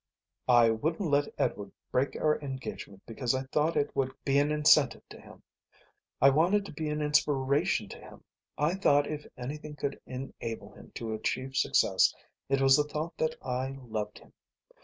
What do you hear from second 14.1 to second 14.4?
him.